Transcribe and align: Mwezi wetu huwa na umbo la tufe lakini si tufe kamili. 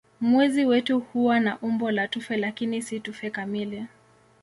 Mwezi 0.21 0.65
wetu 0.65 0.99
huwa 0.99 1.39
na 1.39 1.59
umbo 1.59 1.91
la 1.91 2.07
tufe 2.07 2.37
lakini 2.37 2.81
si 2.81 2.99
tufe 2.99 3.29
kamili. 3.29 3.85